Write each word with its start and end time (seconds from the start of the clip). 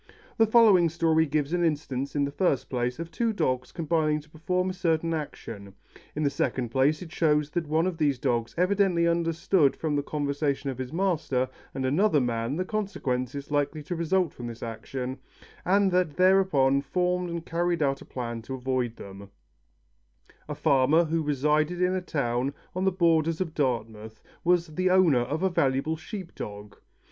The 0.39 0.47
following 0.47 0.89
story 0.89 1.27
gives 1.27 1.53
an 1.53 1.63
instance, 1.63 2.15
in 2.15 2.25
the 2.25 2.31
first 2.31 2.71
place, 2.71 2.97
of 2.97 3.11
two 3.11 3.31
dogs 3.31 3.71
combining 3.71 4.19
to 4.21 4.31
perform 4.31 4.71
a 4.71 4.73
certain 4.73 5.13
action; 5.13 5.75
in 6.15 6.23
the 6.23 6.29
second 6.31 6.69
place, 6.69 7.03
it 7.03 7.11
shows 7.11 7.51
that 7.51 7.67
one 7.67 7.85
of 7.85 7.99
these 7.99 8.17
dogs 8.17 8.55
evidently 8.57 9.07
understood 9.07 9.75
from 9.75 9.95
the 9.95 10.01
conversation 10.01 10.71
of 10.71 10.79
his 10.79 10.91
master 10.91 11.47
and 11.75 11.85
another 11.85 12.19
man 12.19 12.55
the 12.55 12.65
consequences 12.65 13.51
likely 13.51 13.83
to 13.83 13.95
result 13.95 14.33
from 14.33 14.47
this 14.47 14.63
action, 14.63 15.19
and 15.65 15.91
that 15.91 16.07
he 16.07 16.13
thereupon 16.13 16.81
formed 16.81 17.29
and 17.29 17.45
carried 17.45 17.83
out 17.83 18.01
a 18.01 18.05
plan 18.05 18.41
to 18.41 18.55
avoid 18.55 18.95
them. 18.95 19.29
[Illustration: 19.29 19.29
COME 19.45 19.59
OUT 19.59 20.31
AND 20.31 20.37
HAVE 20.39 20.39
SOME 20.39 20.45
FUN.] 20.47 20.51
A 20.51 20.63
farmer 20.97 21.03
who 21.11 21.21
resided 21.21 21.79
in 21.79 21.93
a 21.93 22.01
town 22.01 22.53
on 22.73 22.85
the 22.85 22.91
borders 22.91 23.39
of 23.39 23.53
Dartmoor 23.53 24.09
was 24.43 24.65
the 24.65 24.89
owner 24.89 25.19
of 25.21 25.43
a 25.43 25.49
valuable 25.51 25.95
sheep 25.95 26.33
dog. 26.33 26.77